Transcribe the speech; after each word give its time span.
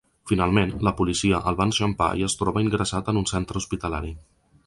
Finalment 0.29 0.71
la 0.87 0.93
policia 1.01 1.41
el 1.51 1.59
va 1.59 1.67
enxampar 1.71 2.09
i 2.21 2.25
es 2.29 2.37
troba 2.41 2.65
ingressat 2.67 3.13
en 3.13 3.23
un 3.23 3.31
centre 3.35 3.63
hospitalari. 3.65 4.13